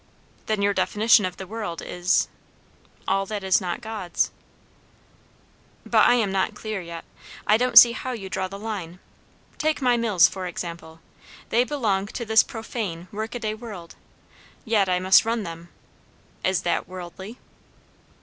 "Then 0.47 0.63
your 0.63 0.73
definition 0.73 1.25
of 1.25 1.37
the 1.37 1.45
'world' 1.45 1.83
is?" 1.83 2.27
"All 3.07 3.27
that 3.27 3.43
is 3.43 3.61
not 3.61 3.81
God's." 3.81 4.31
"But 5.85 6.07
I 6.07 6.15
am 6.15 6.31
not 6.31 6.55
clear 6.55 6.81
yet. 6.81 7.05
I 7.45 7.55
don't 7.57 7.77
see 7.77 7.91
how 7.91 8.11
you 8.13 8.27
draw 8.27 8.47
the 8.47 8.57
line. 8.57 8.97
Take 9.59 9.79
my 9.79 9.97
mills, 9.97 10.27
for 10.27 10.47
example; 10.47 11.01
they 11.49 11.63
belong 11.63 12.07
to 12.07 12.25
this 12.25 12.41
profane, 12.41 13.09
work 13.11 13.35
a 13.35 13.39
day 13.39 13.53
world; 13.53 13.93
yet 14.65 14.89
I 14.89 14.97
must 14.97 15.23
run 15.23 15.43
them. 15.43 15.69
Is 16.43 16.63
that 16.63 16.87
worldly?" 16.87 17.37